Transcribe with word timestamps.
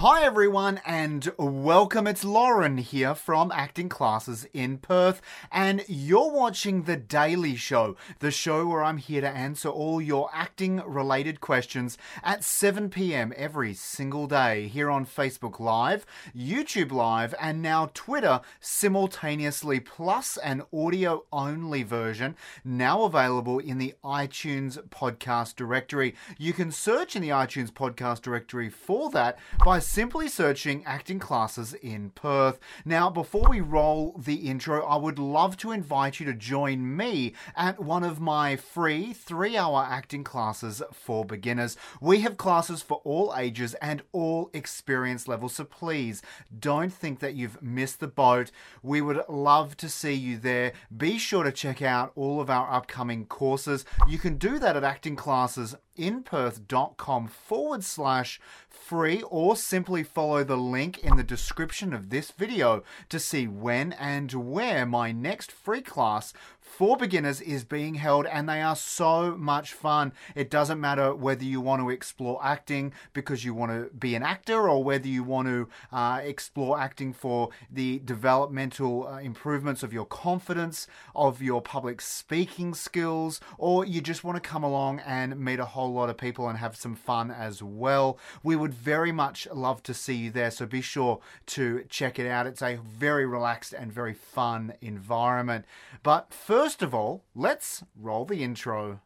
Hi 0.00 0.22
everyone 0.22 0.80
and 0.86 1.28
welcome. 1.36 2.06
It's 2.06 2.22
Lauren 2.22 2.78
here 2.78 3.16
from 3.16 3.50
Acting 3.50 3.88
Classes 3.88 4.46
in 4.52 4.78
Perth 4.78 5.20
and 5.50 5.84
you're 5.88 6.30
watching 6.30 6.84
The 6.84 6.96
Daily 6.96 7.56
Show, 7.56 7.96
the 8.20 8.30
show 8.30 8.68
where 8.68 8.84
I'm 8.84 8.98
here 8.98 9.22
to 9.22 9.28
answer 9.28 9.68
all 9.68 10.00
your 10.00 10.30
acting 10.32 10.76
related 10.86 11.40
questions 11.40 11.98
at 12.22 12.44
7 12.44 12.90
p.m. 12.90 13.32
every 13.36 13.74
single 13.74 14.28
day 14.28 14.68
here 14.68 14.88
on 14.88 15.04
Facebook 15.04 15.58
Live, 15.58 16.06
YouTube 16.32 16.92
Live 16.92 17.34
and 17.40 17.60
now 17.60 17.90
Twitter 17.92 18.40
simultaneously 18.60 19.80
plus 19.80 20.36
an 20.36 20.62
audio 20.72 21.24
only 21.32 21.82
version 21.82 22.36
now 22.64 23.02
available 23.02 23.58
in 23.58 23.78
the 23.78 23.96
iTunes 24.04 24.80
podcast 24.90 25.56
directory. 25.56 26.14
You 26.38 26.52
can 26.52 26.70
search 26.70 27.16
in 27.16 27.22
the 27.22 27.30
iTunes 27.30 27.72
podcast 27.72 28.22
directory 28.22 28.70
for 28.70 29.10
that 29.10 29.40
by 29.64 29.80
simply 29.88 30.28
searching 30.28 30.84
acting 30.84 31.18
classes 31.18 31.72
in 31.72 32.10
Perth. 32.10 32.60
Now, 32.84 33.08
before 33.08 33.48
we 33.48 33.60
roll 33.60 34.14
the 34.18 34.48
intro, 34.48 34.84
I 34.84 34.96
would 34.96 35.18
love 35.18 35.56
to 35.58 35.72
invite 35.72 36.20
you 36.20 36.26
to 36.26 36.34
join 36.34 36.94
me 36.96 37.32
at 37.56 37.80
one 37.80 38.04
of 38.04 38.20
my 38.20 38.54
free 38.54 39.14
three 39.14 39.56
hour 39.56 39.86
acting 39.88 40.24
classes 40.24 40.82
for 40.92 41.24
beginners. 41.24 41.76
We 42.02 42.20
have 42.20 42.36
classes 42.36 42.82
for 42.82 43.00
all 43.02 43.34
ages 43.36 43.74
and 43.74 44.02
all 44.12 44.50
experience 44.52 45.26
levels, 45.26 45.54
so 45.54 45.64
please 45.64 46.20
don't 46.56 46.92
think 46.92 47.20
that 47.20 47.34
you've 47.34 47.62
missed 47.62 48.00
the 48.00 48.08
boat. 48.08 48.50
We 48.82 49.00
would 49.00 49.22
love 49.26 49.76
to 49.78 49.88
see 49.88 50.14
you 50.14 50.36
there. 50.36 50.74
Be 50.94 51.16
sure 51.18 51.44
to 51.44 51.52
check 51.52 51.80
out 51.80 52.12
all 52.14 52.42
of 52.42 52.50
our 52.50 52.70
upcoming 52.70 53.24
courses. 53.24 53.86
You 54.06 54.18
can 54.18 54.36
do 54.36 54.58
that 54.58 54.76
at 54.76 54.84
acting 54.84 55.16
classes 55.16 55.74
inperth.com 55.98 57.28
forward 57.28 57.84
slash 57.84 58.40
free 58.68 59.22
or 59.28 59.56
simply 59.56 60.02
follow 60.02 60.44
the 60.44 60.56
link 60.56 60.98
in 60.98 61.16
the 61.16 61.22
description 61.22 61.92
of 61.92 62.10
this 62.10 62.30
video 62.30 62.82
to 63.08 63.18
see 63.18 63.46
when 63.46 63.92
and 63.92 64.32
where 64.32 64.86
my 64.86 65.12
next 65.12 65.52
free 65.52 65.82
class 65.82 66.32
for 66.68 66.96
beginners 66.96 67.40
is 67.40 67.64
being 67.64 67.94
held 67.94 68.26
and 68.26 68.48
they 68.48 68.62
are 68.62 68.76
so 68.76 69.36
much 69.36 69.72
fun. 69.72 70.12
It 70.34 70.50
doesn't 70.50 70.80
matter 70.80 71.14
whether 71.14 71.44
you 71.44 71.60
want 71.60 71.82
to 71.82 71.90
explore 71.90 72.38
acting 72.44 72.92
because 73.12 73.44
you 73.44 73.54
want 73.54 73.72
to 73.72 73.94
be 73.96 74.14
an 74.14 74.22
actor 74.22 74.68
or 74.68 74.84
whether 74.84 75.08
you 75.08 75.24
want 75.24 75.48
to 75.48 75.68
uh, 75.92 76.20
explore 76.22 76.78
acting 76.78 77.12
for 77.12 77.48
the 77.70 78.00
developmental 78.04 79.08
uh, 79.08 79.18
improvements 79.18 79.82
of 79.82 79.92
your 79.92 80.04
confidence, 80.04 80.86
of 81.16 81.42
your 81.42 81.62
public 81.62 82.00
speaking 82.00 82.74
skills, 82.74 83.40
or 83.56 83.84
you 83.84 84.00
just 84.00 84.22
want 84.22 84.36
to 84.36 84.48
come 84.48 84.62
along 84.62 85.00
and 85.00 85.40
meet 85.40 85.58
a 85.58 85.64
whole 85.64 85.92
lot 85.92 86.10
of 86.10 86.16
people 86.16 86.48
and 86.48 86.58
have 86.58 86.76
some 86.76 86.94
fun 86.94 87.30
as 87.30 87.62
well. 87.62 88.18
We 88.42 88.56
would 88.56 88.74
very 88.74 89.10
much 89.10 89.48
love 89.52 89.82
to 89.84 89.94
see 89.94 90.14
you 90.14 90.30
there, 90.30 90.50
so 90.50 90.66
be 90.66 90.80
sure 90.80 91.20
to 91.46 91.84
check 91.88 92.18
it 92.18 92.26
out. 92.26 92.46
It's 92.46 92.62
a 92.62 92.78
very 92.86 93.26
relaxed 93.26 93.72
and 93.72 93.92
very 93.92 94.14
fun 94.14 94.74
environment. 94.80 95.64
But 96.02 96.32
first, 96.32 96.57
First 96.58 96.82
of 96.82 96.92
all, 96.92 97.22
let's 97.36 97.84
roll 97.94 98.24
the 98.24 98.42
intro. 98.42 99.00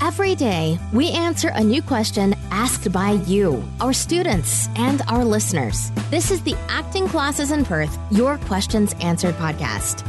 Every 0.00 0.34
day, 0.34 0.78
we 0.94 1.10
answer 1.10 1.48
a 1.48 1.62
new 1.62 1.82
question 1.82 2.34
asked 2.50 2.90
by 2.90 3.10
you, 3.26 3.62
our 3.82 3.92
students, 3.92 4.66
and 4.76 5.02
our 5.08 5.22
listeners. 5.22 5.90
This 6.10 6.30
is 6.30 6.42
the 6.42 6.56
Acting 6.70 7.06
Classes 7.06 7.50
in 7.50 7.66
Perth 7.66 7.98
Your 8.10 8.38
Questions 8.48 8.94
Answered 9.02 9.34
podcast. 9.34 10.06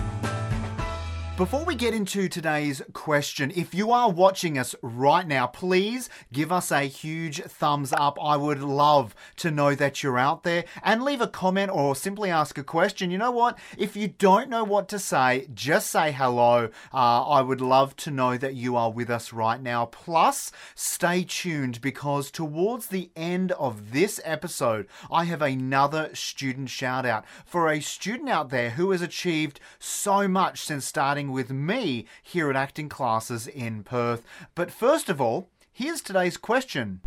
Before 1.37 1.65
we 1.65 1.75
get 1.75 1.93
into 1.93 2.29
today's 2.29 2.81
question, 2.93 3.51
if 3.57 3.73
you 3.73 3.91
are 3.91 4.09
watching 4.09 4.57
us 4.57 4.73
right 4.81 5.27
now, 5.27 5.47
please 5.47 6.09
give 6.31 6.49
us 6.49 6.71
a 6.71 6.83
huge 6.83 7.41
thumbs 7.41 7.91
up. 7.91 8.17
I 8.23 8.37
would 8.37 8.63
love 8.63 9.13
to 9.37 9.51
know 9.51 9.75
that 9.75 10.01
you're 10.01 10.17
out 10.17 10.43
there 10.43 10.63
and 10.81 11.03
leave 11.03 11.19
a 11.19 11.27
comment 11.27 11.71
or 11.73 11.93
simply 11.93 12.29
ask 12.31 12.57
a 12.57 12.63
question. 12.63 13.11
You 13.11 13.17
know 13.17 13.31
what? 13.31 13.59
If 13.77 13.97
you 13.97 14.07
don't 14.07 14.49
know 14.49 14.63
what 14.63 14.87
to 14.87 14.97
say, 14.97 15.49
just 15.53 15.91
say 15.91 16.13
hello. 16.13 16.69
Uh, 16.93 17.27
I 17.27 17.41
would 17.41 17.59
love 17.59 17.97
to 17.97 18.11
know 18.11 18.37
that 18.37 18.55
you 18.55 18.77
are 18.77 18.89
with 18.89 19.09
us 19.09 19.33
right 19.33 19.61
now. 19.61 19.87
Plus, 19.87 20.53
stay 20.73 21.25
tuned 21.27 21.81
because 21.81 22.31
towards 22.31 22.87
the 22.87 23.11
end 23.13 23.51
of 23.51 23.91
this 23.91 24.21
episode, 24.23 24.87
I 25.11 25.25
have 25.25 25.41
another 25.41 26.11
student 26.15 26.69
shout 26.69 27.05
out 27.05 27.25
for 27.45 27.69
a 27.69 27.81
student 27.81 28.29
out 28.29 28.51
there 28.51 28.69
who 28.69 28.91
has 28.91 29.01
achieved 29.01 29.59
so 29.79 30.29
much 30.29 30.61
since 30.61 30.85
starting 30.85 31.24
with 31.31 31.51
me 31.51 32.05
here 32.21 32.49
at 32.49 32.55
Acting 32.55 32.89
Classes 32.89 33.47
in 33.47 33.83
Perth. 33.83 34.23
But 34.53 34.71
first 34.71 35.09
of 35.09 35.19
all, 35.21 35.49
here's 35.71 36.01
today's 36.01 36.37
question. 36.37 37.01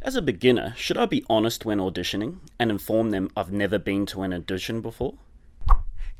As 0.00 0.16
a 0.16 0.22
beginner, 0.22 0.74
should 0.76 0.98
I 0.98 1.06
be 1.06 1.24
honest 1.30 1.64
when 1.64 1.78
auditioning 1.78 2.38
and 2.58 2.70
inform 2.70 3.10
them 3.10 3.30
I've 3.36 3.52
never 3.52 3.78
been 3.78 4.04
to 4.06 4.22
an 4.22 4.32
audition 4.32 4.80
before? 4.80 5.14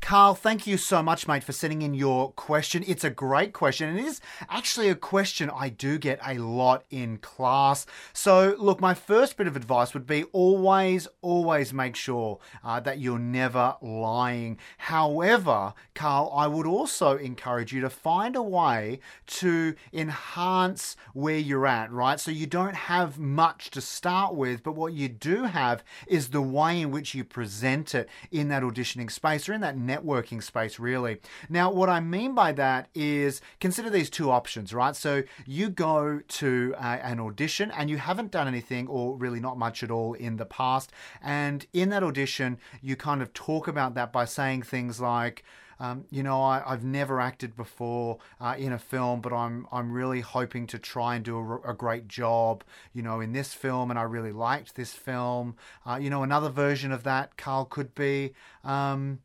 Carl, 0.03 0.35
thank 0.35 0.67
you 0.67 0.77
so 0.77 1.01
much, 1.01 1.29
mate, 1.29 1.45
for 1.45 1.53
sending 1.53 1.81
in 1.81 1.93
your 1.93 2.33
question. 2.33 2.83
It's 2.85 3.05
a 3.05 3.09
great 3.09 3.53
question, 3.53 3.87
and 3.87 3.97
it 3.97 4.05
is 4.05 4.19
actually 4.49 4.89
a 4.89 4.95
question 4.95 5.49
I 5.49 5.69
do 5.69 5.97
get 5.97 6.19
a 6.27 6.37
lot 6.39 6.83
in 6.89 7.19
class. 7.19 7.85
So, 8.11 8.53
look, 8.59 8.81
my 8.81 8.93
first 8.95 9.37
bit 9.37 9.47
of 9.47 9.55
advice 9.55 9.93
would 9.93 10.05
be 10.05 10.25
always, 10.33 11.07
always 11.21 11.73
make 11.73 11.95
sure 11.95 12.39
uh, 12.65 12.81
that 12.81 12.99
you're 12.99 13.17
never 13.17 13.77
lying. 13.81 14.57
However, 14.77 15.73
Carl, 15.95 16.33
I 16.35 16.47
would 16.47 16.67
also 16.67 17.15
encourage 17.15 17.71
you 17.71 17.79
to 17.79 17.89
find 17.89 18.35
a 18.35 18.43
way 18.43 18.99
to 19.27 19.73
enhance 19.93 20.97
where 21.13 21.37
you're 21.37 21.65
at, 21.65 21.89
right? 21.93 22.19
So, 22.19 22.29
you 22.29 22.45
don't 22.45 22.75
have 22.75 23.19
much 23.19 23.71
to 23.71 23.79
start 23.79 24.35
with, 24.35 24.63
but 24.63 24.75
what 24.75 24.91
you 24.91 25.07
do 25.07 25.45
have 25.45 25.81
is 26.07 26.27
the 26.27 26.41
way 26.41 26.81
in 26.81 26.91
which 26.91 27.15
you 27.15 27.23
present 27.23 27.95
it 27.95 28.09
in 28.31 28.49
that 28.49 28.63
auditioning 28.63 29.09
space 29.09 29.47
or 29.47 29.53
in 29.53 29.61
that 29.61 29.77
networking 29.93 30.41
space, 30.41 30.79
really. 30.79 31.19
Now, 31.49 31.71
what 31.71 31.89
I 31.89 31.99
mean 31.99 32.33
by 32.33 32.51
that 32.53 32.89
is 32.93 33.41
consider 33.59 33.89
these 33.89 34.09
two 34.09 34.31
options, 34.31 34.73
right? 34.73 34.95
So 34.95 35.23
you 35.45 35.69
go 35.69 36.21
to 36.27 36.75
uh, 36.77 36.99
an 37.01 37.19
audition 37.19 37.71
and 37.71 37.89
you 37.89 37.97
haven't 37.97 38.31
done 38.31 38.47
anything 38.47 38.87
or 38.87 39.15
really 39.15 39.39
not 39.39 39.57
much 39.57 39.83
at 39.83 39.91
all 39.91 40.13
in 40.13 40.37
the 40.37 40.45
past. 40.45 40.91
And 41.21 41.65
in 41.73 41.89
that 41.89 42.03
audition, 42.03 42.57
you 42.81 42.95
kind 42.95 43.21
of 43.21 43.33
talk 43.33 43.67
about 43.67 43.93
that 43.95 44.11
by 44.11 44.25
saying 44.25 44.63
things 44.63 44.99
like, 44.99 45.43
um, 45.79 46.05
you 46.09 46.23
know, 46.23 46.41
I, 46.41 46.63
have 46.65 46.83
never 46.83 47.19
acted 47.19 47.55
before 47.55 48.19
uh, 48.39 48.55
in 48.57 48.71
a 48.71 48.79
film, 48.79 49.21
but 49.21 49.33
I'm 49.33 49.67
I'm 49.71 49.91
really 49.91 50.21
hoping 50.21 50.67
to 50.67 50.79
try 50.79 51.15
and 51.15 51.25
do 51.25 51.37
a, 51.37 51.71
a, 51.71 51.73
great 51.73 52.07
job, 52.07 52.63
you 52.93 53.01
know, 53.01 53.19
in 53.19 53.33
this 53.33 53.53
film, 53.53 53.89
and 53.89 53.99
I 53.99 54.03
really 54.03 54.31
liked 54.31 54.75
this 54.75 54.93
film. 54.93 55.55
Uh, 55.85 55.97
you 56.01 56.09
know, 56.09 56.23
another 56.23 56.49
version 56.49 56.91
of 56.91 57.03
that, 57.03 57.37
Carl, 57.37 57.65
could 57.65 57.93
be. 57.95 58.33
Um, 58.63 59.19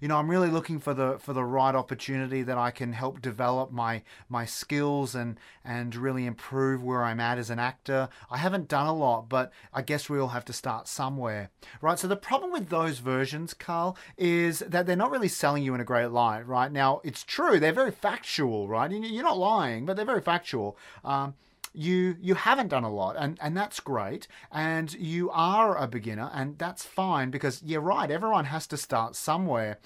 you 0.00 0.08
know, 0.08 0.16
I'm 0.16 0.30
really 0.30 0.50
looking 0.50 0.78
for 0.78 0.94
the 0.94 1.18
for 1.18 1.32
the 1.32 1.44
right 1.44 1.74
opportunity 1.74 2.42
that 2.42 2.58
I 2.58 2.70
can 2.70 2.92
help 2.92 3.20
develop 3.20 3.72
my 3.72 4.02
my 4.28 4.44
skills 4.44 5.14
and 5.14 5.38
and 5.64 5.94
really 5.94 6.26
improve 6.26 6.82
where 6.82 7.04
I'm 7.04 7.20
at 7.20 7.38
as 7.38 7.50
an 7.50 7.58
actor. 7.58 8.08
I 8.30 8.38
haven't 8.38 8.68
done 8.68 8.86
a 8.86 8.94
lot, 8.94 9.28
but 9.28 9.52
I 9.72 9.82
guess 9.82 10.08
we 10.08 10.18
all 10.18 10.28
have 10.28 10.44
to 10.46 10.52
start 10.52 10.88
somewhere, 10.88 11.50
right? 11.80 11.98
So 11.98 12.08
the 12.08 12.16
problem 12.16 12.52
with 12.52 12.68
those 12.68 12.98
versions, 12.98 13.54
Carl, 13.54 13.96
is 14.16 14.60
that 14.60 14.86
they're 14.86 14.96
not 14.96 15.10
really 15.10 15.28
selling 15.28 15.62
you 15.62 15.74
in 15.74 15.80
a 15.80 15.84
great 15.84 16.10
light, 16.10 16.46
right? 16.46 16.70
Now 16.70 17.00
it's 17.04 17.24
true 17.24 17.58
they're 17.58 17.72
very 17.72 17.90
factual, 17.90 18.68
right? 18.68 18.90
You're 18.90 19.22
not 19.24 19.38
lying, 19.38 19.86
but 19.86 19.96
they're 19.96 20.04
very 20.04 20.22
factual. 20.22 20.76
Um, 21.04 21.34
you 21.74 22.16
you 22.20 22.34
haven't 22.34 22.68
done 22.68 22.84
a 22.84 22.92
lot 22.92 23.16
and 23.18 23.36
and 23.42 23.56
that's 23.56 23.80
great 23.80 24.28
and 24.52 24.94
you 24.94 25.28
are 25.30 25.76
a 25.76 25.88
beginner 25.88 26.30
and 26.32 26.56
that's 26.56 26.84
fine 26.84 27.30
because 27.30 27.62
you're 27.64 27.80
right 27.80 28.10
everyone 28.10 28.46
has 28.46 28.66
to 28.68 28.76
start 28.76 29.16
somewhere. 29.16 29.78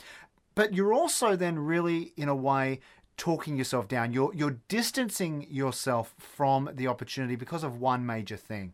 But 0.55 0.75
you're 0.75 0.93
also 0.93 1.37
then 1.37 1.58
really 1.58 2.12
in 2.17 2.29
a 2.29 2.35
way 2.35 2.81
talking 3.17 3.56
yourself 3.56 3.88
down. 3.88 4.12
You're 4.12 4.35
you're 4.35 4.58
distancing 4.69 5.46
yourself 5.50 6.14
from 6.19 6.70
the 6.73 6.87
opportunity 6.87 7.37
because 7.37 7.64
of 7.64 7.81
one 7.81 8.06
major 8.06 8.37
thing. 8.37 8.73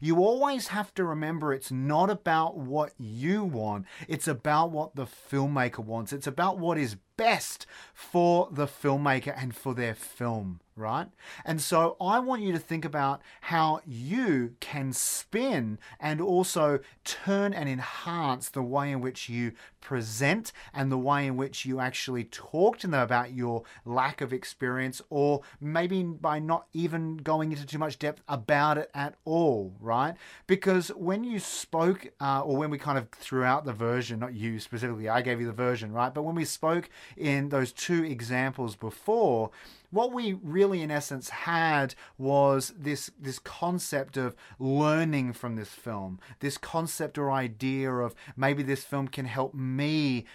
You 0.00 0.18
always 0.18 0.68
have 0.68 0.94
to 0.94 1.04
remember 1.04 1.52
it's 1.52 1.70
not 1.70 2.10
about 2.10 2.56
what 2.56 2.92
you 2.98 3.44
want, 3.44 3.86
it's 4.08 4.28
about 4.28 4.70
what 4.70 4.94
the 4.94 5.06
filmmaker 5.06 5.80
wants. 5.80 6.12
It's 6.12 6.26
about 6.26 6.58
what 6.58 6.78
is 6.78 6.96
best 7.16 7.66
for 7.94 8.48
the 8.50 8.66
filmmaker 8.66 9.34
and 9.36 9.54
for 9.54 9.74
their 9.74 9.94
film, 9.94 10.60
right? 10.80 11.08
And 11.44 11.60
so 11.60 11.96
I 12.00 12.18
want 12.18 12.42
you 12.42 12.52
to 12.52 12.58
think 12.58 12.84
about 12.84 13.20
how 13.42 13.80
you 13.86 14.54
can 14.60 14.92
spin 14.92 15.78
and 16.00 16.20
also 16.20 16.80
turn 17.04 17.52
and 17.52 17.68
enhance 17.68 18.48
the 18.48 18.62
way 18.62 18.90
in 18.90 19.00
which 19.00 19.28
you 19.28 19.52
present 19.80 20.52
and 20.74 20.90
the 20.90 20.98
way 20.98 21.26
in 21.26 21.36
which 21.36 21.64
you 21.64 21.80
actually 21.80 22.24
talk 22.24 22.78
to 22.78 22.86
them 22.86 23.00
about 23.00 23.32
your 23.32 23.62
lack 23.84 24.20
of 24.20 24.32
experience, 24.32 25.02
or 25.10 25.42
maybe 25.60 26.02
by 26.02 26.38
not 26.38 26.66
even 26.72 27.16
going 27.18 27.52
into 27.52 27.66
too 27.66 27.78
much 27.78 27.98
depth 27.98 28.22
about 28.28 28.78
it 28.78 28.90
at 28.94 29.14
all, 29.24 29.74
right? 29.80 30.14
Because 30.46 30.88
when 30.90 31.24
you 31.24 31.38
spoke, 31.38 32.08
uh, 32.20 32.42
or 32.42 32.56
when 32.56 32.70
we 32.70 32.78
kind 32.78 32.98
of 32.98 33.08
threw 33.10 33.44
out 33.44 33.64
the 33.64 33.72
version, 33.72 34.20
not 34.20 34.34
you 34.34 34.58
specifically, 34.60 35.08
I 35.08 35.22
gave 35.22 35.40
you 35.40 35.46
the 35.46 35.52
version, 35.52 35.92
right? 35.92 36.12
But 36.12 36.22
when 36.22 36.34
we 36.34 36.44
spoke 36.44 36.88
in 37.16 37.48
those 37.48 37.72
two 37.72 38.04
examples 38.04 38.76
before, 38.76 39.50
what 39.90 40.12
we 40.12 40.34
really 40.42 40.82
in 40.82 40.90
essence 40.90 41.28
had 41.30 41.94
was 42.16 42.72
this 42.78 43.10
this 43.18 43.38
concept 43.38 44.16
of 44.16 44.36
learning 44.58 45.32
from 45.32 45.56
this 45.56 45.70
film 45.70 46.18
this 46.40 46.56
concept 46.56 47.18
or 47.18 47.30
idea 47.30 47.92
of 47.92 48.14
maybe 48.36 48.62
this 48.62 48.84
film 48.84 49.08
can 49.08 49.24
help 49.26 49.52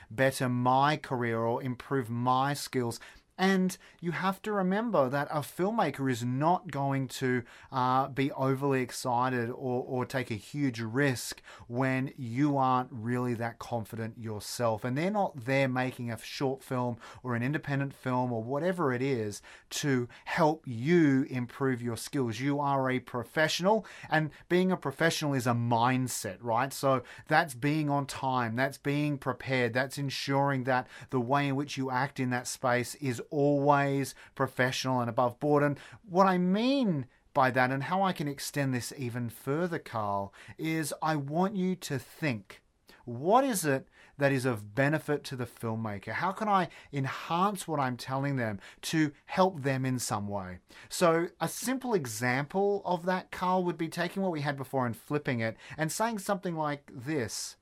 better 0.10 0.50
my 0.50 0.98
career 0.98 1.40
or 1.40 1.62
improve 1.62 2.10
my 2.10 2.54
skills 2.54 3.00
and 3.38 3.78
you 4.00 4.12
have 4.12 4.42
to 4.44 4.52
remember 4.52 5.10
that 5.10 5.28
a 5.30 5.40
filmmaker 5.40 6.10
is 6.10 6.24
not 6.24 6.72
going 6.72 7.08
to 7.08 7.44
uh, 7.72 8.08
be 8.08 8.32
overly 8.32 8.82
excited 8.82 9.50
or, 9.50 9.84
or 9.86 10.06
take 10.06 10.32
a 10.32 10.36
huge 10.36 10.80
risk 10.80 11.42
when 11.68 12.14
you 12.18 12.58
aren't 12.58 12.90
really 12.92 13.34
that 13.34 13.60
confident 13.60 14.18
yourself. 14.18 14.86
And 14.86 14.98
they're 14.98 15.12
not 15.12 15.46
there 15.46 15.68
making 15.68 16.12
a 16.12 16.18
short 16.18 16.64
film 16.64 16.98
or 17.24 17.36
an 17.36 17.44
independent 17.44 17.94
film 17.94 18.32
or 18.32 18.42
whatever 18.42 18.94
it 18.94 19.02
is 19.02 19.42
to 19.72 20.08
help 20.24 20.64
you 20.66 21.24
improve 21.30 21.82
your 21.82 21.98
skills. 21.98 22.40
You 22.40 22.60
are 22.62 22.90
a 22.90 23.00
professional, 23.00 23.86
and 24.10 24.30
being 24.48 24.72
a 24.72 24.78
professional 24.78 25.34
is 25.34 25.48
a 25.48 25.52
mindset, 25.52 26.38
right? 26.40 26.72
So 26.72 27.04
that's 27.28 27.54
being 27.54 27.90
on 27.90 28.06
time, 28.06 28.56
that's 28.56 28.78
being 28.78 29.18
prepared, 29.18 29.74
that's 29.74 29.98
ensuring 29.98 30.64
that 30.66 30.88
the 31.10 31.20
way 31.20 31.50
in 31.50 31.56
which 31.56 31.78
you 31.78 31.92
act 31.92 32.20
in 32.20 32.30
that 32.30 32.48
space 32.48 32.96
is 32.96 33.22
always 33.30 34.16
professional 34.36 35.00
and 35.00 35.10
above 35.10 35.40
board. 35.40 35.64
And 35.64 35.80
what 36.08 36.28
I 36.28 36.38
mean 36.38 37.06
by 37.34 37.52
that, 37.52 37.72
and 37.72 37.84
how 37.84 38.02
I 38.02 38.14
can 38.14 38.28
extend 38.28 38.74
this 38.74 38.94
even 38.98 39.30
further, 39.30 39.80
Carl, 39.80 40.34
is 40.58 40.94
I 41.02 41.16
want 41.16 41.56
you 41.56 41.76
to 41.76 42.00
think 42.00 42.62
what 43.06 43.44
is 43.44 43.66
it 43.66 43.88
that 44.18 44.32
is 44.32 44.46
of 44.46 44.74
benefit 44.74 45.24
to 45.26 45.36
the 45.36 45.46
filmmaker? 45.46 46.14
How 46.14 46.32
can 46.32 46.48
I 46.48 46.70
enhance 46.92 47.68
what 47.68 47.80
I'm 47.80 47.98
telling 47.98 48.36
them 48.36 48.60
to 48.84 49.12
help 49.26 49.62
them 49.62 49.86
in 49.86 50.00
some 50.00 50.28
way? 50.28 50.58
So, 50.90 51.28
a 51.40 51.48
simple 51.48 51.94
example 51.94 52.82
of 52.84 53.06
that, 53.06 53.32
Carl, 53.32 53.64
would 53.64 53.78
be 53.78 53.90
taking 53.90 54.24
what 54.24 54.32
we 54.32 54.42
had 54.42 54.58
before 54.58 54.86
and 54.86 54.98
flipping 54.98 55.40
it 55.40 55.56
and 55.78 55.92
saying 55.92 56.20
something 56.20 56.56
like 56.56 56.92
this. 56.94 57.58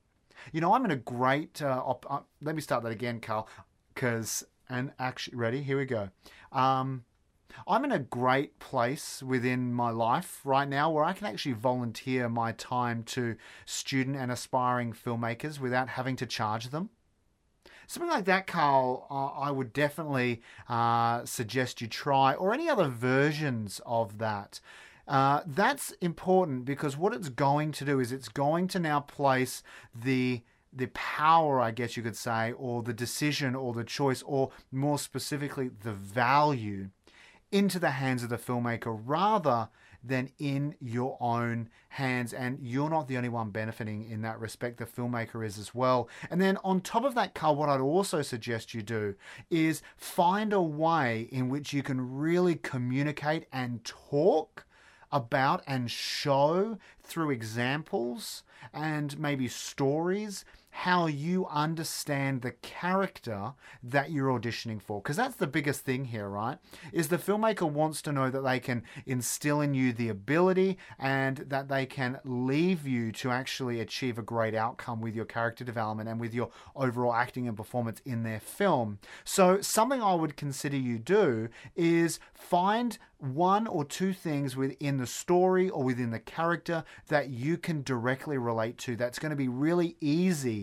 You 0.51 0.61
know, 0.61 0.73
I'm 0.73 0.85
in 0.85 0.91
a 0.91 0.95
great. 0.95 1.61
Uh, 1.61 1.81
op- 1.85 2.05
uh, 2.09 2.19
let 2.41 2.55
me 2.55 2.61
start 2.61 2.83
that 2.83 2.91
again, 2.91 3.19
Carl, 3.19 3.47
because 3.93 4.45
and 4.73 4.91
actually 4.97 5.37
ready? 5.37 5.61
Here 5.61 5.77
we 5.77 5.85
go. 5.85 6.09
Um, 6.51 7.05
i'm 7.67 7.85
in 7.85 7.91
a 7.91 7.99
great 7.99 8.57
place 8.57 9.21
within 9.21 9.71
my 9.71 9.91
life 9.91 10.41
right 10.43 10.67
now 10.67 10.89
where 10.89 11.03
i 11.03 11.13
can 11.13 11.27
actually 11.27 11.53
volunteer 11.53 12.27
my 12.27 12.51
time 12.53 13.03
to 13.03 13.35
student 13.63 14.17
and 14.17 14.31
aspiring 14.31 14.91
filmmakers 14.91 15.59
without 15.59 15.89
having 15.89 16.15
to 16.15 16.25
charge 16.25 16.69
them. 16.69 16.89
Something 17.85 18.09
like 18.09 18.25
that 18.25 18.47
carl 18.47 19.05
i 19.39 19.51
would 19.51 19.71
definitely 19.71 20.41
uh, 20.67 21.23
suggest 21.25 21.79
you 21.79 21.87
try 21.87 22.33
or 22.33 22.53
any 22.53 22.67
other 22.67 22.87
versions 22.87 23.79
of 23.85 24.17
that. 24.17 24.59
Uh, 25.07 25.41
that's 25.45 25.91
important 26.01 26.63
because 26.65 26.97
what 26.97 27.13
it's 27.13 27.29
going 27.29 27.71
to 27.73 27.85
do 27.85 27.99
is 27.99 28.11
it's 28.11 28.29
going 28.29 28.67
to 28.69 28.79
now 28.79 29.01
place 29.01 29.61
the 29.93 30.41
the 30.75 30.87
power, 30.87 31.59
I 31.59 31.71
guess 31.71 31.95
you 31.95 32.03
could 32.03 32.17
say, 32.17 32.53
or 32.53 32.81
the 32.83 32.93
decision 32.93 33.55
or 33.55 33.73
the 33.73 33.83
choice, 33.83 34.21
or 34.23 34.51
more 34.71 34.97
specifically, 34.97 35.69
the 35.69 35.93
value 35.93 36.89
into 37.51 37.79
the 37.79 37.91
hands 37.91 38.23
of 38.23 38.29
the 38.29 38.37
filmmaker 38.37 38.99
rather 39.05 39.69
than 40.03 40.29
in 40.37 40.75
your 40.81 41.17
own 41.21 41.69
hands. 41.89 42.33
And 42.33 42.59
you're 42.61 42.89
not 42.89 43.07
the 43.07 43.15
only 43.15 43.29
one 43.29 43.51
benefiting 43.51 44.09
in 44.09 44.21
that 44.23 44.39
respect. 44.39 44.77
The 44.77 44.85
filmmaker 44.85 45.45
is 45.45 45.57
as 45.57 45.73
well. 45.73 46.09
And 46.29 46.41
then 46.41 46.57
on 46.63 46.81
top 46.81 47.05
of 47.05 47.15
that, 47.15 47.33
Carl, 47.33 47.55
what 47.55 47.69
I'd 47.69 47.79
also 47.79 48.21
suggest 48.21 48.73
you 48.73 48.81
do 48.81 49.15
is 49.49 49.81
find 49.95 50.51
a 50.51 50.61
way 50.61 51.29
in 51.31 51.47
which 51.47 51.71
you 51.71 51.83
can 51.83 52.17
really 52.17 52.55
communicate 52.55 53.45
and 53.53 53.83
talk 53.85 54.65
about 55.11 55.63
and 55.67 55.89
show 55.89 56.77
through 57.01 57.29
examples 57.29 58.43
and 58.73 59.17
maybe 59.19 59.47
stories 59.47 60.43
how 60.75 61.05
you 61.05 61.45
understand 61.51 62.41
the 62.41 62.51
character 62.51 63.53
that 63.83 64.09
you're 64.11 64.37
auditioning 64.37 64.81
for. 64.81 64.99
Because 64.99 65.15
that's 65.15 65.35
the 65.35 65.45
biggest 65.45 65.81
thing 65.81 66.05
here, 66.05 66.27
right? 66.27 66.57
Is 66.91 67.09
the 67.09 67.19
filmmaker 67.19 67.69
wants 67.69 68.01
to 68.01 68.11
know 68.11 68.31
that 68.31 68.41
they 68.41 68.59
can 68.59 68.83
instill 69.05 69.61
in 69.61 69.75
you 69.75 69.93
the 69.93 70.09
ability 70.09 70.79
and 70.97 71.37
that 71.37 71.67
they 71.67 71.85
can 71.85 72.19
leave 72.25 72.87
you 72.87 73.11
to 73.13 73.29
actually 73.29 73.79
achieve 73.79 74.17
a 74.17 74.23
great 74.23 74.55
outcome 74.55 74.99
with 74.99 75.15
your 75.15 75.25
character 75.25 75.63
development 75.63 76.09
and 76.09 76.19
with 76.19 76.33
your 76.33 76.49
overall 76.75 77.13
acting 77.13 77.47
and 77.47 77.55
performance 77.55 78.01
in 78.03 78.23
their 78.23 78.39
film. 78.39 78.97
So, 79.23 79.61
something 79.61 80.01
I 80.01 80.15
would 80.15 80.35
consider 80.35 80.77
you 80.77 80.97
do 80.97 81.49
is 81.75 82.19
find 82.33 82.97
one 83.19 83.67
or 83.67 83.85
two 83.85 84.11
things 84.11 84.55
within 84.55 84.97
the 84.97 85.07
story 85.07 85.69
or 85.69 85.81
within 85.83 86.11
the 86.11 86.19
character 86.19 86.83
that 87.07 87.29
you 87.29 87.57
can 87.57 87.81
directly 87.83 88.37
relate 88.37 88.77
to 88.77 88.97
that's 88.97 89.17
going 89.17 89.29
to 89.29 89.35
be 89.35 89.47
really 89.47 89.95
easy 90.01 90.62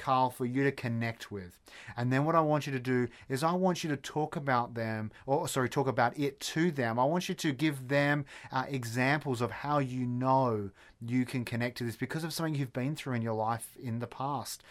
Carl, 0.00 0.30
for 0.30 0.46
you 0.46 0.64
to 0.64 0.72
connect 0.72 1.30
with. 1.30 1.60
And 1.96 2.12
then 2.12 2.24
what 2.24 2.34
I 2.34 2.40
want 2.40 2.66
you 2.66 2.72
to 2.72 2.80
do 2.80 3.06
is 3.28 3.44
I 3.44 3.52
want 3.52 3.84
you 3.84 3.90
to 3.90 3.96
talk 3.96 4.34
about 4.34 4.74
them, 4.74 5.12
or 5.26 5.46
sorry, 5.46 5.68
talk 5.68 5.86
about 5.86 6.18
it 6.18 6.40
to 6.40 6.70
them. 6.70 6.98
I 6.98 7.04
want 7.04 7.28
you 7.28 7.34
to 7.36 7.52
give 7.52 7.88
them 7.88 8.24
uh, 8.50 8.64
examples 8.68 9.40
of 9.40 9.50
how 9.50 9.78
you 9.78 10.06
know 10.06 10.70
you 11.00 11.24
can 11.24 11.44
connect 11.44 11.78
to 11.78 11.84
this 11.84 11.96
because 11.96 12.24
of 12.24 12.32
something 12.32 12.54
you've 12.54 12.72
been 12.72 12.96
through 12.96 13.14
in 13.14 13.22
your 13.22 13.34
life 13.34 13.76
in 13.80 14.00
the 14.00 14.06
past. 14.06 14.62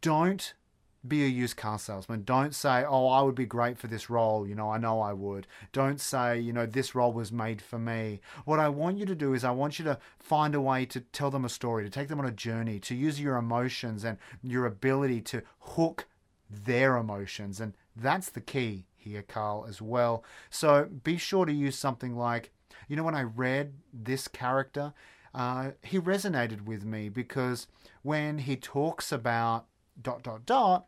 Don't 0.00 0.54
be 1.06 1.24
a 1.24 1.28
used 1.28 1.56
car 1.56 1.78
salesman. 1.78 2.22
Don't 2.22 2.54
say, 2.54 2.84
oh, 2.86 3.08
I 3.08 3.22
would 3.22 3.34
be 3.34 3.46
great 3.46 3.78
for 3.78 3.88
this 3.88 4.08
role. 4.08 4.46
You 4.46 4.54
know, 4.54 4.70
I 4.70 4.78
know 4.78 5.00
I 5.00 5.12
would. 5.12 5.46
Don't 5.72 6.00
say, 6.00 6.38
you 6.38 6.52
know, 6.52 6.66
this 6.66 6.94
role 6.94 7.12
was 7.12 7.32
made 7.32 7.60
for 7.60 7.78
me. 7.78 8.20
What 8.44 8.60
I 8.60 8.68
want 8.68 8.98
you 8.98 9.06
to 9.06 9.14
do 9.14 9.34
is 9.34 9.42
I 9.44 9.50
want 9.50 9.78
you 9.78 9.84
to 9.86 9.98
find 10.18 10.54
a 10.54 10.60
way 10.60 10.86
to 10.86 11.00
tell 11.00 11.30
them 11.30 11.44
a 11.44 11.48
story, 11.48 11.84
to 11.84 11.90
take 11.90 12.08
them 12.08 12.20
on 12.20 12.26
a 12.26 12.32
journey, 12.32 12.78
to 12.80 12.94
use 12.94 13.20
your 13.20 13.36
emotions 13.36 14.04
and 14.04 14.18
your 14.42 14.66
ability 14.66 15.20
to 15.22 15.42
hook 15.60 16.06
their 16.48 16.96
emotions. 16.96 17.60
And 17.60 17.74
that's 17.96 18.30
the 18.30 18.40
key 18.40 18.86
here, 18.94 19.22
Carl, 19.22 19.66
as 19.68 19.82
well. 19.82 20.24
So 20.50 20.88
be 21.02 21.16
sure 21.16 21.46
to 21.46 21.52
use 21.52 21.76
something 21.76 22.16
like, 22.16 22.52
you 22.88 22.96
know, 22.96 23.04
when 23.04 23.14
I 23.14 23.22
read 23.22 23.74
this 23.92 24.28
character, 24.28 24.92
uh, 25.34 25.72
he 25.82 25.98
resonated 25.98 26.62
with 26.62 26.84
me 26.84 27.08
because 27.08 27.66
when 28.02 28.38
he 28.38 28.54
talks 28.56 29.10
about 29.10 29.66
dot 30.00 30.22
dot 30.22 30.46
dot 30.46 30.86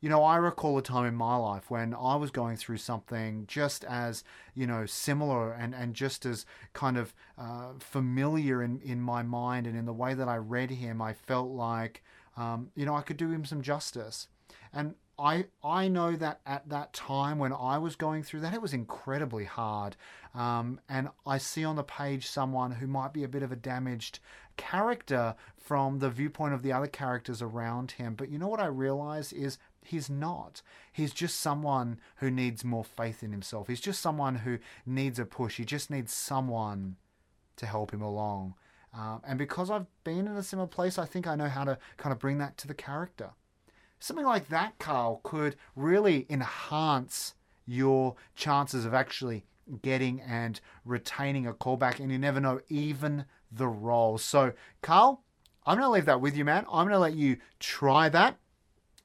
you 0.00 0.08
know, 0.08 0.24
I 0.24 0.36
recall 0.36 0.78
a 0.78 0.82
time 0.82 1.06
in 1.06 1.14
my 1.14 1.36
life 1.36 1.70
when 1.70 1.94
I 1.94 2.16
was 2.16 2.30
going 2.30 2.56
through 2.56 2.78
something 2.78 3.44
just 3.46 3.84
as, 3.84 4.24
you 4.54 4.66
know, 4.66 4.86
similar 4.86 5.52
and, 5.52 5.74
and 5.74 5.94
just 5.94 6.24
as 6.24 6.46
kind 6.72 6.96
of 6.96 7.14
uh, 7.36 7.72
familiar 7.78 8.62
in, 8.62 8.80
in 8.80 9.00
my 9.00 9.22
mind 9.22 9.66
and 9.66 9.76
in 9.76 9.84
the 9.84 9.92
way 9.92 10.14
that 10.14 10.28
I 10.28 10.36
read 10.36 10.70
him, 10.70 11.02
I 11.02 11.12
felt 11.12 11.50
like, 11.50 12.02
um, 12.36 12.70
you 12.74 12.86
know, 12.86 12.94
I 12.94 13.02
could 13.02 13.18
do 13.18 13.30
him 13.30 13.44
some 13.44 13.60
justice. 13.60 14.28
And 14.72 14.94
I, 15.18 15.46
I 15.62 15.88
know 15.88 16.16
that 16.16 16.40
at 16.46 16.70
that 16.70 16.94
time 16.94 17.38
when 17.38 17.52
I 17.52 17.76
was 17.76 17.94
going 17.94 18.22
through 18.22 18.40
that, 18.40 18.54
it 18.54 18.62
was 18.62 18.72
incredibly 18.72 19.44
hard. 19.44 19.96
Um, 20.34 20.80
and 20.88 21.10
I 21.26 21.36
see 21.36 21.62
on 21.62 21.76
the 21.76 21.82
page 21.82 22.26
someone 22.26 22.70
who 22.70 22.86
might 22.86 23.12
be 23.12 23.22
a 23.22 23.28
bit 23.28 23.42
of 23.42 23.52
a 23.52 23.56
damaged 23.56 24.20
character 24.56 25.34
from 25.58 25.98
the 25.98 26.10
viewpoint 26.10 26.54
of 26.54 26.62
the 26.62 26.72
other 26.72 26.86
characters 26.86 27.42
around 27.42 27.92
him. 27.92 28.14
But 28.14 28.30
you 28.30 28.38
know 28.38 28.48
what 28.48 28.60
I 28.60 28.66
realize 28.66 29.32
is 29.32 29.58
He's 29.82 30.10
not. 30.10 30.62
He's 30.92 31.12
just 31.12 31.40
someone 31.40 31.98
who 32.16 32.30
needs 32.30 32.64
more 32.64 32.84
faith 32.84 33.22
in 33.22 33.32
himself. 33.32 33.68
He's 33.68 33.80
just 33.80 34.00
someone 34.00 34.36
who 34.36 34.58
needs 34.84 35.18
a 35.18 35.24
push. 35.24 35.56
He 35.56 35.64
just 35.64 35.90
needs 35.90 36.12
someone 36.12 36.96
to 37.56 37.66
help 37.66 37.92
him 37.92 38.02
along. 38.02 38.54
Uh, 38.96 39.18
and 39.26 39.38
because 39.38 39.70
I've 39.70 39.86
been 40.04 40.26
in 40.26 40.36
a 40.36 40.42
similar 40.42 40.68
place, 40.68 40.98
I 40.98 41.06
think 41.06 41.26
I 41.26 41.36
know 41.36 41.48
how 41.48 41.64
to 41.64 41.78
kind 41.96 42.12
of 42.12 42.18
bring 42.18 42.38
that 42.38 42.56
to 42.58 42.68
the 42.68 42.74
character. 42.74 43.30
Something 43.98 44.26
like 44.26 44.48
that, 44.48 44.78
Carl, 44.78 45.20
could 45.22 45.56
really 45.76 46.26
enhance 46.28 47.34
your 47.66 48.16
chances 48.34 48.84
of 48.84 48.94
actually 48.94 49.44
getting 49.82 50.20
and 50.20 50.60
retaining 50.84 51.46
a 51.46 51.52
callback, 51.52 52.00
and 52.00 52.10
you 52.10 52.18
never 52.18 52.40
know 52.40 52.60
even 52.68 53.26
the 53.52 53.68
role. 53.68 54.18
So, 54.18 54.52
Carl, 54.82 55.22
I'm 55.64 55.76
going 55.76 55.86
to 55.86 55.92
leave 55.92 56.06
that 56.06 56.20
with 56.20 56.36
you, 56.36 56.44
man. 56.44 56.64
I'm 56.70 56.86
going 56.86 56.94
to 56.94 56.98
let 56.98 57.14
you 57.14 57.36
try 57.60 58.08
that. 58.08 58.38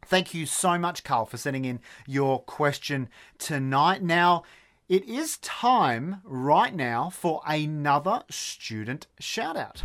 Thank 0.07 0.33
you 0.33 0.45
so 0.45 0.77
much, 0.77 1.03
Carl, 1.03 1.25
for 1.25 1.37
sending 1.37 1.65
in 1.65 1.79
your 2.05 2.39
question 2.41 3.09
tonight. 3.39 4.03
Now, 4.03 4.43
it 4.87 5.03
is 5.05 5.37
time 5.37 6.21
right 6.23 6.73
now 6.75 7.09
for 7.09 7.41
another 7.47 8.21
student 8.29 9.07
shout 9.19 9.57
out. 9.57 9.81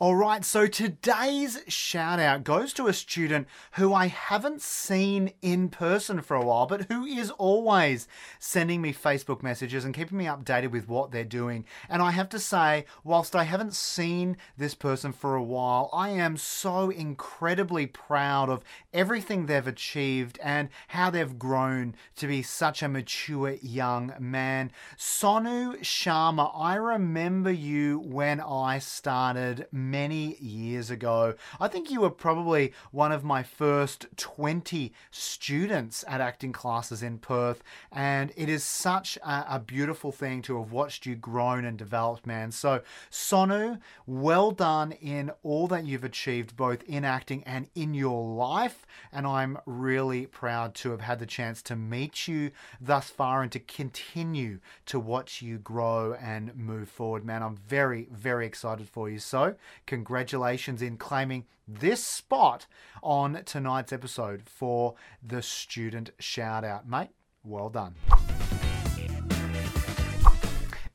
All 0.00 0.14
right, 0.14 0.44
so 0.44 0.68
today's 0.68 1.60
shout 1.66 2.20
out 2.20 2.44
goes 2.44 2.72
to 2.74 2.86
a 2.86 2.92
student 2.92 3.48
who 3.72 3.92
I 3.92 4.06
haven't 4.06 4.62
seen 4.62 5.32
in 5.42 5.70
person 5.70 6.20
for 6.20 6.36
a 6.36 6.44
while, 6.44 6.66
but 6.66 6.82
who 6.82 7.04
is 7.04 7.32
always 7.32 8.06
sending 8.38 8.80
me 8.80 8.92
Facebook 8.94 9.42
messages 9.42 9.84
and 9.84 9.92
keeping 9.92 10.16
me 10.16 10.26
updated 10.26 10.70
with 10.70 10.86
what 10.86 11.10
they're 11.10 11.24
doing. 11.24 11.64
And 11.88 12.00
I 12.00 12.12
have 12.12 12.28
to 12.28 12.38
say, 12.38 12.84
whilst 13.02 13.34
I 13.34 13.42
haven't 13.42 13.74
seen 13.74 14.36
this 14.56 14.72
person 14.72 15.10
for 15.10 15.34
a 15.34 15.42
while, 15.42 15.90
I 15.92 16.10
am 16.10 16.36
so 16.36 16.90
incredibly 16.90 17.88
proud 17.88 18.50
of 18.50 18.62
everything 18.92 19.46
they've 19.46 19.66
achieved 19.66 20.38
and 20.40 20.68
how 20.86 21.10
they've 21.10 21.38
grown 21.40 21.96
to 22.18 22.28
be 22.28 22.42
such 22.42 22.84
a 22.84 22.88
mature 22.88 23.56
young 23.60 24.14
man. 24.20 24.70
Sonu 24.96 25.80
Sharma, 25.80 26.52
I 26.54 26.76
remember 26.76 27.50
you 27.50 27.98
when 27.98 28.40
I 28.40 28.78
started 28.78 29.66
many 29.90 30.36
years 30.36 30.90
ago. 30.90 31.34
I 31.60 31.68
think 31.68 31.90
you 31.90 32.00
were 32.00 32.10
probably 32.10 32.72
one 32.90 33.12
of 33.12 33.24
my 33.24 33.42
first 33.42 34.06
20 34.16 34.92
students 35.10 36.04
at 36.06 36.20
acting 36.20 36.52
classes 36.52 37.02
in 37.02 37.18
Perth, 37.18 37.62
and 37.92 38.32
it 38.36 38.48
is 38.48 38.64
such 38.64 39.16
a, 39.18 39.56
a 39.56 39.58
beautiful 39.58 40.12
thing 40.12 40.42
to 40.42 40.58
have 40.60 40.72
watched 40.72 41.06
you 41.06 41.14
grown 41.16 41.64
and 41.64 41.78
developed, 41.78 42.26
man. 42.26 42.50
So, 42.52 42.82
Sonu, 43.10 43.78
well 44.06 44.50
done 44.50 44.92
in 44.92 45.30
all 45.42 45.66
that 45.68 45.86
you've 45.86 46.04
achieved, 46.04 46.56
both 46.56 46.82
in 46.84 47.04
acting 47.04 47.42
and 47.44 47.68
in 47.74 47.94
your 47.94 48.24
life, 48.34 48.86
and 49.12 49.26
I'm 49.26 49.58
really 49.66 50.26
proud 50.26 50.74
to 50.76 50.90
have 50.90 51.00
had 51.00 51.18
the 51.18 51.26
chance 51.26 51.62
to 51.62 51.76
meet 51.76 52.28
you 52.28 52.50
thus 52.80 53.10
far 53.10 53.42
and 53.42 53.52
to 53.52 53.58
continue 53.58 54.60
to 54.86 54.98
watch 54.98 55.42
you 55.42 55.58
grow 55.58 56.14
and 56.14 56.54
move 56.56 56.88
forward, 56.88 57.24
man. 57.24 57.42
I'm 57.42 57.56
very, 57.56 58.08
very 58.12 58.46
excited 58.46 58.88
for 58.88 59.08
you. 59.08 59.18
So, 59.18 59.54
congratulations 59.86 60.82
in 60.82 60.96
claiming 60.96 61.46
this 61.66 62.02
spot 62.02 62.66
on 63.02 63.42
tonight's 63.44 63.92
episode 63.92 64.42
for 64.46 64.94
the 65.22 65.42
student 65.42 66.10
shout 66.18 66.64
out, 66.64 66.88
mate. 66.88 67.10
Well 67.44 67.68
done. 67.68 67.94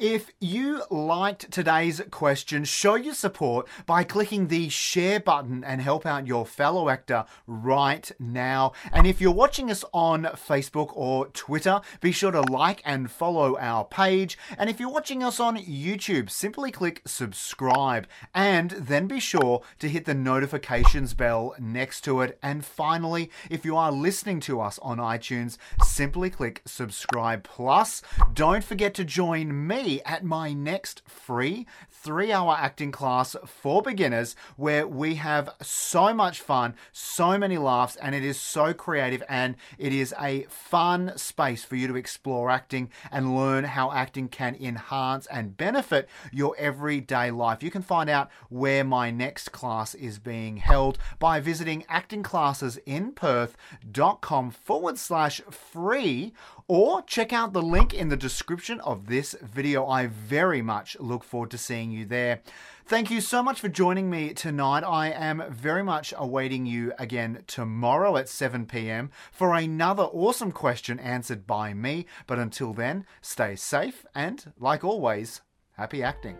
If 0.04 0.34
you 0.42 0.84
liked 0.90 1.50
today's 1.50 2.02
question, 2.12 2.66
show 2.66 2.96
your 2.96 3.14
support 3.14 3.70
by 3.86 4.04
clicking 4.04 4.50
the 4.50 4.68
share 4.68 5.22
button 5.22 5.64
and 5.64 5.80
help 5.80 6.06
out 6.06 6.28
your 6.28 6.46
fellow 6.46 6.90
actor 6.90 7.24
right 7.48 8.12
now. 8.20 8.74
And 8.92 9.08
if 9.08 9.22
you're 9.22 9.32
watching 9.32 9.72
us 9.72 9.86
on 9.94 10.24
Facebook 10.24 10.90
or 10.92 11.28
Twitter, 11.28 11.80
be 12.02 12.12
sure 12.12 12.32
to 12.32 12.42
like 12.42 12.82
and 12.84 13.10
follow 13.10 13.58
our 13.58 13.86
page. 13.86 14.38
And 14.58 14.70
if 14.70 14.78
you're 14.78 14.92
watching 14.92 15.24
us 15.24 15.40
on 15.40 15.56
YouTube, 15.56 16.30
simply 16.30 16.70
click 16.70 17.02
subscribe 17.06 18.06
and 18.36 18.72
then 18.72 19.08
be 19.08 19.22
sure 19.22 19.62
to 19.80 19.88
hit 19.88 20.04
the 20.04 20.14
notifications 20.14 21.14
bell 21.14 21.56
next 21.58 22.02
to 22.02 22.20
it. 22.20 22.38
And 22.44 22.66
finally, 22.66 23.32
if 23.50 23.64
you 23.64 23.78
are 23.78 23.90
listening 23.90 24.42
to 24.42 24.60
us 24.60 24.80
on 24.80 24.98
iTunes, 24.98 25.58
simply 25.82 26.30
click 26.30 26.62
subscribe 26.66 27.46
plus. 27.46 28.02
Don't 28.34 28.66
forget 28.66 28.94
to 28.96 29.06
join 29.06 29.66
at 30.04 30.24
my 30.24 30.54
next 30.54 31.02
free 31.08 31.66
three 31.90 32.32
hour 32.32 32.56
acting 32.60 32.92
class 32.92 33.36
for 33.46 33.82
beginners 33.82 34.36
where 34.58 34.86
we 34.86 35.16
have 35.16 35.50
so 35.62 36.14
much 36.14 36.42
fun, 36.42 36.76
so 36.92 37.38
many 37.38 37.58
laughs, 37.58 37.96
and 37.96 38.14
it 38.14 38.24
is 38.24 38.40
so 38.40 38.74
creative 38.74 39.24
and 39.30 39.56
it 39.78 39.94
is 39.94 40.14
a 40.20 40.44
fun 40.50 41.18
space 41.18 41.64
for 41.64 41.78
you 41.78 41.88
to 41.88 41.96
explore 41.96 42.50
acting 42.50 42.90
and 43.12 43.36
learn 43.36 43.64
how 43.64 43.92
acting 43.92 44.28
can 44.28 44.56
enhance 44.56 45.28
and 45.28 45.56
benefit 45.56 46.10
your 46.32 46.56
everyday 46.58 47.30
life. 47.32 47.64
You 47.64 47.72
can 47.72 47.82
find 47.82 48.10
out 48.10 48.30
where 48.50 48.84
my 48.84 49.10
next 49.12 49.54
class 49.54 49.96
is 49.96 50.20
being 50.20 50.58
held 50.58 50.98
by 51.20 51.40
visiting 51.40 51.84
actingclassesinperth.com 51.84 54.52
forward 54.52 54.98
slash 54.98 55.40
free 55.50 56.34
or 56.74 57.04
check 57.04 57.32
out 57.32 57.54
the 57.54 57.62
link 57.62 57.94
in 57.94 58.10
the 58.10 58.18
description 58.18 58.80
of 58.80 59.06
this 59.06 59.36
video. 59.44 59.86
I 59.86 60.08
very 60.08 60.64
much 60.64 60.98
look 61.00 61.24
forward 61.24 61.52
to 61.52 61.58
seeing 61.60 61.92
you 61.92 62.04
there. 62.04 62.42
Thank 62.88 63.12
you 63.12 63.22
so 63.22 63.44
much 63.44 63.62
for 63.62 63.70
joining 63.70 64.10
me 64.10 64.34
tonight. 64.34 64.84
I 64.84 65.10
am 65.10 65.44
very 65.52 65.84
much 65.84 66.16
awaiting 66.18 66.66
you 66.66 66.92
again 66.98 67.44
tomorrow 67.46 68.18
at 68.18 68.28
7 68.28 68.66
p.m. 68.66 69.12
for 69.32 69.54
another 69.54 70.06
awesome 70.06 70.52
question 70.52 71.00
answered 71.00 71.46
by 71.46 71.76
me. 71.76 72.08
But 72.26 72.40
until 72.40 72.74
then, 72.74 73.06
stay 73.22 73.56
safe 73.56 74.04
and, 74.16 74.52
like 74.60 74.84
always, 74.84 75.42
happy 75.74 76.02
acting. 76.02 76.40